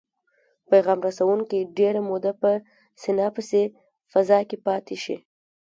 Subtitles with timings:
[0.69, 2.51] پیغام رسوونکي ډیره موده په
[3.01, 3.63] سیناپسي
[4.11, 5.15] فضا کې پاتې شي.